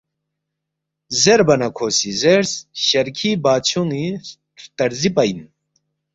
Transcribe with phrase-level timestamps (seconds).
[1.21, 2.51] زیربا نہ کھو سی زیرس،
[2.85, 4.05] ”شرکھی بادشونگ ن٘ی
[4.61, 5.39] ہرتارزی پا اِن